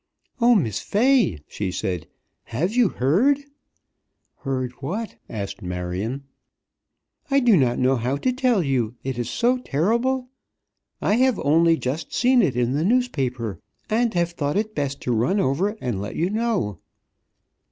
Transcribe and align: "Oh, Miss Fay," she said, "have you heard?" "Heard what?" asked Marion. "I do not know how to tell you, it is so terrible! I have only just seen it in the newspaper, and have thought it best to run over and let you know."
"Oh, 0.39 0.55
Miss 0.55 0.79
Fay," 0.79 1.43
she 1.47 1.69
said, 1.69 2.07
"have 2.45 2.73
you 2.75 2.89
heard?" 2.89 3.41
"Heard 4.37 4.71
what?" 4.79 5.13
asked 5.29 5.61
Marion. 5.61 6.23
"I 7.29 7.39
do 7.39 7.55
not 7.55 7.77
know 7.77 7.97
how 7.97 8.17
to 8.17 8.33
tell 8.33 8.63
you, 8.63 8.95
it 9.03 9.19
is 9.19 9.29
so 9.29 9.59
terrible! 9.59 10.29
I 11.03 11.17
have 11.17 11.37
only 11.43 11.77
just 11.77 12.15
seen 12.15 12.41
it 12.41 12.55
in 12.55 12.73
the 12.73 12.83
newspaper, 12.83 13.59
and 13.91 14.11
have 14.15 14.31
thought 14.31 14.57
it 14.57 14.73
best 14.73 15.01
to 15.01 15.11
run 15.13 15.39
over 15.39 15.77
and 15.79 16.01
let 16.01 16.15
you 16.15 16.31
know." 16.31 16.79